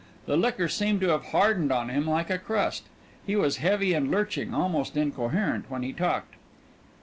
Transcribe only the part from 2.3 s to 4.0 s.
a crust. He was heavy